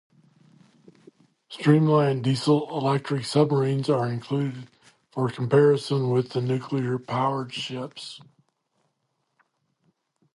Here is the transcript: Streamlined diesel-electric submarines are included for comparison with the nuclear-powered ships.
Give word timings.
Streamlined 1.47 2.23
diesel-electric 2.23 3.23
submarines 3.23 3.87
are 3.87 4.11
included 4.11 4.67
for 5.11 5.29
comparison 5.29 6.09
with 6.09 6.31
the 6.31 6.41
nuclear-powered 6.41 7.53
ships. 7.53 8.19